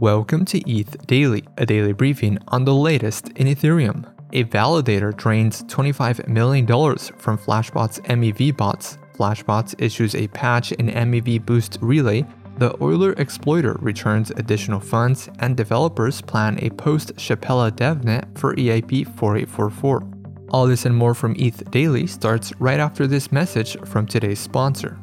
Welcome 0.00 0.46
to 0.46 0.58
ETH 0.66 1.06
Daily, 1.06 1.44
a 1.58 1.66
daily 1.66 1.92
briefing 1.92 2.38
on 2.48 2.64
the 2.64 2.74
latest 2.74 3.28
in 3.36 3.46
Ethereum. 3.46 4.10
A 4.32 4.44
validator 4.44 5.14
drains 5.14 5.62
$25 5.64 6.26
million 6.26 6.66
from 6.66 7.36
Flashbot's 7.36 8.00
MEV 8.00 8.56
bots. 8.56 8.96
Flashbots 9.18 9.74
issues 9.78 10.14
a 10.14 10.26
patch 10.28 10.72
in 10.72 10.86
MEV 10.86 11.44
Boost 11.44 11.76
Relay. 11.82 12.24
The 12.56 12.74
Euler 12.80 13.12
exploiter 13.18 13.76
returns 13.82 14.30
additional 14.30 14.80
funds, 14.80 15.28
and 15.40 15.54
developers 15.54 16.22
plan 16.22 16.58
a 16.62 16.70
post 16.70 17.14
Shapella 17.16 17.70
DevNet 17.70 18.38
for 18.38 18.54
EIP 18.54 19.04
4844. 19.18 20.02
All 20.48 20.66
this 20.66 20.86
and 20.86 20.96
more 20.96 21.12
from 21.12 21.36
ETH 21.38 21.70
Daily 21.70 22.06
starts 22.06 22.54
right 22.58 22.80
after 22.80 23.06
this 23.06 23.30
message 23.30 23.76
from 23.84 24.06
today's 24.06 24.40
sponsor. 24.40 24.98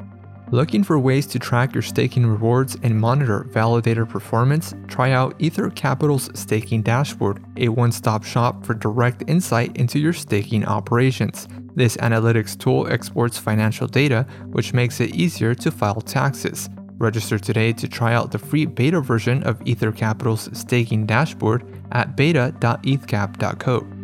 Looking 0.52 0.82
for 0.82 0.98
ways 0.98 1.28
to 1.28 1.40
track 1.40 1.74
your 1.74 1.82
staking 1.82 2.26
rewards 2.26 2.78
and 2.82 2.98
monitor 2.98 3.50
validator 3.52 4.08
performance? 4.08 4.74
Try 4.88 5.12
out 5.12 5.36
Ether 5.40 5.70
Capital's 5.70 6.30
Staking 6.40 6.84
Dashboard, 6.84 7.44
a 7.58 7.68
one 7.68 7.92
stop 7.92 8.24
shop 8.24 8.66
for 8.66 8.74
direct 8.74 9.26
insight 9.28 9.76
into 9.76 10.00
your 10.00 10.14
staking 10.14 10.64
operations. 10.64 11.50
This 11.76 11.98
analytics 11.98 12.58
tool 12.58 12.88
exports 12.88 13.38
financial 13.38 13.88
data, 13.88 14.26
which 14.46 14.72
makes 14.72 15.02
it 15.02 15.14
easier 15.14 15.54
to 15.54 15.70
file 15.70 16.00
taxes. 16.00 16.70
Register 16.98 17.38
today 17.38 17.74
to 17.74 17.88
try 17.90 18.14
out 18.14 18.32
the 18.32 18.40
free 18.40 18.66
beta 18.66 19.02
version 19.02 19.44
of 19.44 19.62
Ether 19.68 19.92
Capital's 19.92 20.50
staking 20.58 21.06
dashboard 21.06 21.66
at 21.92 22.16
beta.ethcap.co. 22.16 23.97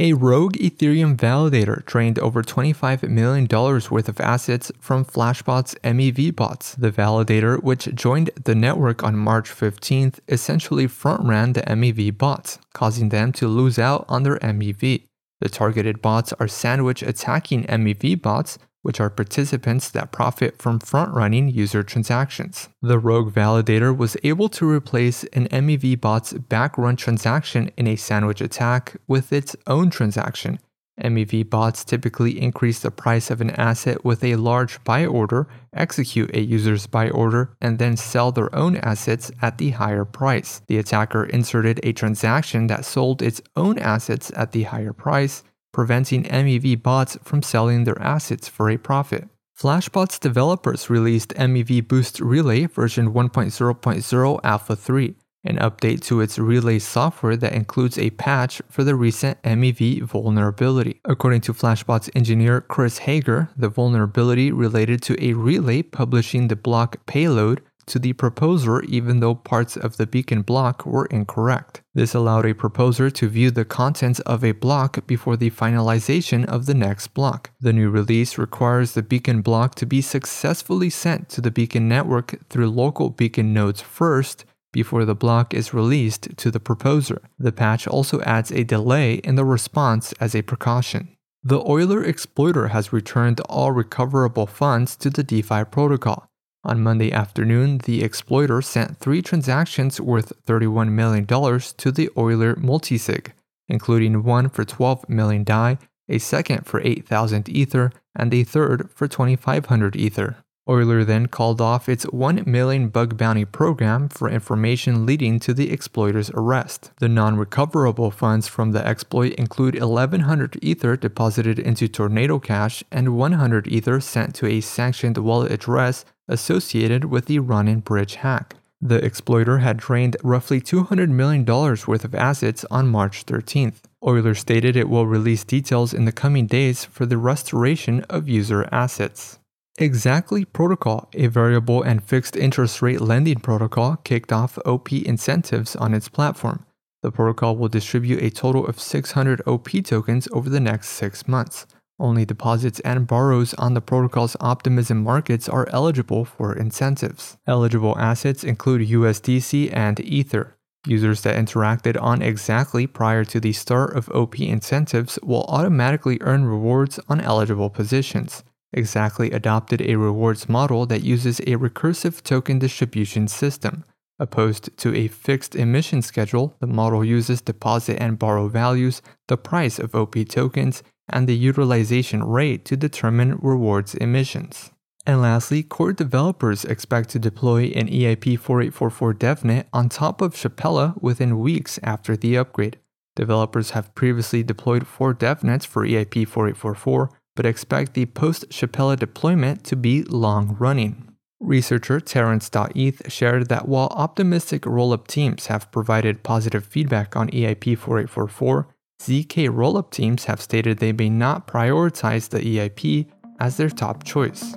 A 0.00 0.12
rogue 0.12 0.54
Ethereum 0.58 1.16
validator 1.16 1.84
drained 1.84 2.20
over 2.20 2.40
$25 2.40 3.08
million 3.08 3.48
worth 3.50 4.08
of 4.08 4.20
assets 4.20 4.70
from 4.78 5.04
Flashbot's 5.04 5.74
MEV 5.82 6.36
bots. 6.36 6.76
The 6.76 6.92
validator, 6.92 7.60
which 7.60 7.92
joined 7.96 8.30
the 8.44 8.54
network 8.54 9.02
on 9.02 9.16
March 9.16 9.50
15th, 9.50 10.20
essentially 10.28 10.86
front 10.86 11.26
ran 11.26 11.54
the 11.54 11.62
MEV 11.62 12.16
bots, 12.16 12.60
causing 12.72 13.08
them 13.08 13.32
to 13.32 13.48
lose 13.48 13.76
out 13.76 14.04
on 14.08 14.22
their 14.22 14.38
MEV. 14.38 15.02
The 15.40 15.48
targeted 15.48 16.00
bots 16.00 16.32
are 16.34 16.46
sandwich 16.46 17.02
attacking 17.02 17.64
MEV 17.64 18.22
bots, 18.22 18.56
which 18.82 19.00
are 19.00 19.10
participants 19.10 19.90
that 19.90 20.12
profit 20.12 20.60
from 20.60 20.78
front 20.78 21.12
running 21.14 21.48
user 21.48 21.82
transactions. 21.82 22.68
The 22.80 22.98
Rogue 22.98 23.32
validator 23.32 23.96
was 23.96 24.16
able 24.24 24.48
to 24.50 24.68
replace 24.68 25.24
an 25.32 25.48
MEV 25.48 26.00
bot's 26.00 26.32
backrun 26.32 26.96
transaction 26.96 27.70
in 27.76 27.86
a 27.86 27.96
sandwich 27.96 28.40
attack 28.40 28.96
with 29.06 29.32
its 29.32 29.56
own 29.66 29.90
transaction. 29.90 30.58
MEV 31.02 31.48
bots 31.48 31.84
typically 31.84 32.40
increase 32.40 32.80
the 32.80 32.90
price 32.90 33.30
of 33.30 33.40
an 33.40 33.50
asset 33.50 34.04
with 34.04 34.24
a 34.24 34.36
large 34.36 34.82
buy 34.84 35.06
order, 35.06 35.46
execute 35.72 36.34
a 36.34 36.40
user's 36.40 36.86
buy 36.86 37.08
order, 37.10 37.56
and 37.60 37.78
then 37.78 37.96
sell 37.96 38.32
their 38.32 38.54
own 38.54 38.76
assets 38.76 39.30
at 39.40 39.58
the 39.58 39.70
higher 39.70 40.04
price. 40.04 40.60
The 40.66 40.78
attacker 40.78 41.24
inserted 41.24 41.80
a 41.82 41.92
transaction 41.92 42.66
that 42.66 42.84
sold 42.84 43.22
its 43.22 43.40
own 43.54 43.78
assets 43.78 44.32
at 44.34 44.52
the 44.52 44.64
higher 44.64 44.92
price, 44.92 45.44
preventing 45.78 46.24
MEV 46.24 46.82
bots 46.82 47.16
from 47.22 47.40
selling 47.40 47.84
their 47.84 48.02
assets 48.02 48.48
for 48.48 48.68
a 48.68 48.76
profit. 48.76 49.28
Flashbot's 49.56 50.18
developers 50.18 50.90
released 50.90 51.32
MEV 51.34 51.86
Boost 51.86 52.18
Relay 52.18 52.66
version 52.66 53.14
1.0.0 53.14 54.40
Alpha 54.42 54.74
3, 54.74 55.14
an 55.44 55.56
update 55.58 56.02
to 56.02 56.20
its 56.20 56.36
relay 56.36 56.80
software 56.80 57.36
that 57.36 57.52
includes 57.52 57.96
a 57.96 58.10
patch 58.10 58.60
for 58.68 58.82
the 58.82 58.96
recent 58.96 59.40
MEV 59.42 60.02
vulnerability. 60.02 61.00
According 61.04 61.42
to 61.42 61.54
Flashbot's 61.54 62.10
engineer 62.12 62.60
Chris 62.60 62.98
Hager, 62.98 63.48
the 63.56 63.68
vulnerability 63.68 64.50
related 64.50 65.00
to 65.02 65.24
a 65.24 65.34
relay 65.34 65.82
publishing 65.82 66.48
the 66.48 66.56
block 66.56 67.06
payload 67.06 67.62
to 67.88 67.98
the 67.98 68.12
proposer 68.12 68.82
even 68.82 69.20
though 69.20 69.34
parts 69.34 69.76
of 69.76 69.96
the 69.96 70.06
beacon 70.06 70.42
block 70.42 70.86
were 70.86 71.06
incorrect. 71.06 71.82
This 71.94 72.14
allowed 72.14 72.46
a 72.46 72.54
proposer 72.54 73.10
to 73.10 73.28
view 73.28 73.50
the 73.50 73.64
contents 73.64 74.20
of 74.20 74.44
a 74.44 74.52
block 74.52 75.06
before 75.06 75.36
the 75.36 75.50
finalization 75.50 76.44
of 76.44 76.66
the 76.66 76.74
next 76.74 77.08
block. 77.08 77.50
The 77.60 77.72
new 77.72 77.90
release 77.90 78.38
requires 78.38 78.92
the 78.92 79.02
beacon 79.02 79.42
block 79.42 79.74
to 79.76 79.86
be 79.86 80.00
successfully 80.00 80.90
sent 80.90 81.28
to 81.30 81.40
the 81.40 81.50
beacon 81.50 81.88
network 81.88 82.38
through 82.48 82.70
local 82.70 83.10
beacon 83.10 83.52
nodes 83.52 83.80
first 83.80 84.44
before 84.72 85.04
the 85.04 85.14
block 85.14 85.54
is 85.54 85.74
released 85.74 86.36
to 86.36 86.50
the 86.50 86.60
proposer. 86.60 87.22
The 87.38 87.52
patch 87.52 87.86
also 87.86 88.20
adds 88.20 88.52
a 88.52 88.64
delay 88.64 89.14
in 89.14 89.34
the 89.34 89.44
response 89.44 90.12
as 90.20 90.34
a 90.34 90.42
precaution. 90.42 91.16
The 91.42 91.60
Euler 91.60 92.04
exploiter 92.04 92.68
has 92.68 92.92
returned 92.92 93.40
all 93.48 93.72
recoverable 93.72 94.46
funds 94.46 94.96
to 94.96 95.08
the 95.08 95.22
DeFi 95.22 95.64
protocol. 95.64 96.27
On 96.64 96.82
Monday 96.82 97.12
afternoon, 97.12 97.78
the 97.78 98.02
exploiter 98.02 98.60
sent 98.60 98.98
three 98.98 99.22
transactions 99.22 100.00
worth 100.00 100.32
$31 100.44 100.90
million 100.90 101.26
to 101.26 101.92
the 101.92 102.10
Euler 102.16 102.56
multisig, 102.56 103.32
including 103.68 104.24
one 104.24 104.48
for 104.48 104.64
12 104.64 105.08
million 105.08 105.44
DAI, 105.44 105.78
a 106.08 106.18
second 106.18 106.66
for 106.66 106.80
8,000 106.80 107.48
Ether, 107.48 107.92
and 108.14 108.34
a 108.34 108.44
third 108.44 108.90
for 108.90 109.06
2,500 109.06 109.94
Ether. 109.94 110.36
Euler 110.68 111.02
then 111.02 111.26
called 111.26 111.60
off 111.60 111.88
its 111.88 112.04
1 112.04 112.44
million 112.46 112.88
bug 112.88 113.16
bounty 113.16 113.44
program 113.44 114.08
for 114.08 114.28
information 114.28 115.06
leading 115.06 115.40
to 115.40 115.54
the 115.54 115.70
exploiter's 115.70 116.30
arrest. 116.30 116.90
The 116.98 117.08
non 117.08 117.36
recoverable 117.36 118.10
funds 118.10 118.48
from 118.48 118.72
the 118.72 118.86
exploit 118.86 119.32
include 119.34 119.80
1100 119.80 120.58
Ether 120.62 120.96
deposited 120.96 121.58
into 121.58 121.88
Tornado 121.88 122.38
Cash 122.38 122.84
and 122.92 123.16
100 123.16 123.66
Ether 123.66 124.00
sent 124.00 124.34
to 124.36 124.46
a 124.46 124.60
sanctioned 124.60 125.18
wallet 125.18 125.50
address 125.50 126.04
associated 126.28 127.06
with 127.06 127.26
the 127.26 127.38
Ronin 127.38 127.80
Bridge 127.80 128.16
hack. 128.16 128.54
The 128.80 129.04
exploiter 129.04 129.58
had 129.58 129.78
drained 129.78 130.16
roughly 130.22 130.60
$200 130.60 131.08
million 131.08 131.44
worth 131.44 132.04
of 132.04 132.14
assets 132.14 132.64
on 132.70 132.86
March 132.86 133.26
13th. 133.26 133.80
Euler 134.06 134.34
stated 134.34 134.76
it 134.76 134.88
will 134.88 135.06
release 135.06 135.42
details 135.42 135.92
in 135.92 136.04
the 136.04 136.12
coming 136.12 136.46
days 136.46 136.84
for 136.84 137.04
the 137.04 137.16
restoration 137.16 138.04
of 138.08 138.28
user 138.28 138.68
assets. 138.70 139.38
Exactly 139.80 140.44
Protocol, 140.44 141.08
a 141.14 141.28
variable 141.28 141.84
and 141.84 142.02
fixed 142.02 142.34
interest 142.34 142.82
rate 142.82 143.00
lending 143.00 143.38
protocol, 143.38 143.94
kicked 144.02 144.32
off 144.32 144.58
OP 144.66 144.92
incentives 144.92 145.76
on 145.76 145.94
its 145.94 146.08
platform. 146.08 146.66
The 147.04 147.12
protocol 147.12 147.56
will 147.56 147.68
distribute 147.68 148.20
a 148.20 148.30
total 148.30 148.66
of 148.66 148.80
600 148.80 149.40
OP 149.46 149.68
tokens 149.84 150.26
over 150.32 150.50
the 150.50 150.58
next 150.58 150.88
six 150.88 151.28
months. 151.28 151.64
Only 152.00 152.24
deposits 152.24 152.80
and 152.80 153.06
borrows 153.06 153.54
on 153.54 153.74
the 153.74 153.80
protocol's 153.80 154.36
Optimism 154.40 155.04
markets 155.04 155.48
are 155.48 155.68
eligible 155.70 156.24
for 156.24 156.52
incentives. 156.56 157.36
Eligible 157.46 157.96
assets 157.96 158.42
include 158.42 158.88
USDC 158.88 159.72
and 159.72 160.00
Ether. 160.00 160.56
Users 160.88 161.22
that 161.22 161.36
interacted 161.36 162.00
on 162.02 162.20
exactly 162.20 162.88
prior 162.88 163.24
to 163.26 163.38
the 163.38 163.52
start 163.52 163.94
of 163.96 164.08
OP 164.08 164.40
incentives 164.40 165.20
will 165.22 165.44
automatically 165.44 166.18
earn 166.20 166.46
rewards 166.46 166.98
on 167.08 167.20
eligible 167.20 167.70
positions. 167.70 168.42
Exactly 168.72 169.30
adopted 169.30 169.80
a 169.82 169.96
rewards 169.96 170.48
model 170.48 170.86
that 170.86 171.02
uses 171.02 171.40
a 171.40 171.56
recursive 171.56 172.22
token 172.22 172.58
distribution 172.58 173.28
system. 173.28 173.84
Opposed 174.18 174.76
to 174.78 174.94
a 174.94 175.08
fixed 175.08 175.54
emission 175.54 176.02
schedule, 176.02 176.56
the 176.60 176.66
model 176.66 177.04
uses 177.04 177.40
deposit 177.40 177.98
and 178.00 178.18
borrow 178.18 178.48
values, 178.48 179.00
the 179.28 179.36
price 179.36 179.78
of 179.78 179.94
OP 179.94 180.16
tokens, 180.28 180.82
and 181.08 181.26
the 181.26 181.36
utilization 181.36 182.24
rate 182.24 182.64
to 182.66 182.76
determine 182.76 183.38
rewards 183.40 183.94
emissions. 183.94 184.70
And 185.06 185.22
lastly, 185.22 185.62
core 185.62 185.94
developers 185.94 186.66
expect 186.66 187.08
to 187.10 187.18
deploy 187.18 187.72
an 187.74 187.88
EIP 187.88 188.38
4844 188.38 189.14
DevNet 189.14 189.64
on 189.72 189.88
top 189.88 190.20
of 190.20 190.34
Shapella 190.34 191.00
within 191.00 191.38
weeks 191.38 191.78
after 191.82 192.14
the 192.14 192.36
upgrade. 192.36 192.78
Developers 193.16 193.70
have 193.70 193.94
previously 193.94 194.42
deployed 194.42 194.86
four 194.86 195.14
DevNets 195.14 195.66
for 195.66 195.86
EIP 195.86 196.28
4844, 196.28 197.10
but 197.38 197.46
expect 197.46 197.94
the 197.94 198.04
post 198.04 198.48
Shapella 198.48 198.98
deployment 198.98 199.62
to 199.62 199.76
be 199.76 200.02
long 200.02 200.56
running. 200.58 201.14
Researcher 201.38 202.00
Terence.eth 202.00 203.12
shared 203.12 203.48
that 203.48 203.68
while 203.68 203.86
optimistic 203.92 204.62
rollup 204.62 205.06
teams 205.06 205.46
have 205.46 205.70
provided 205.70 206.24
positive 206.24 206.66
feedback 206.66 207.14
on 207.14 207.30
EIP 207.30 207.78
4844, 207.78 208.74
ZK 209.00 209.48
rollup 209.50 209.92
teams 209.92 210.24
have 210.24 210.40
stated 210.40 210.78
they 210.78 210.92
may 210.92 211.08
not 211.08 211.46
prioritize 211.46 212.28
the 212.28 212.40
EIP 212.40 213.06
as 213.38 213.56
their 213.56 213.70
top 213.70 214.02
choice. 214.02 214.56